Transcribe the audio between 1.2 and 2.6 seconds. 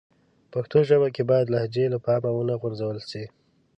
بايد لهجې له پامه و نه